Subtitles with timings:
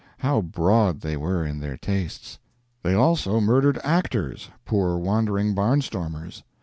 [0.17, 2.39] How broad they were in their tastes!
[2.81, 6.41] They also murdered actors poor wandering barnstormers.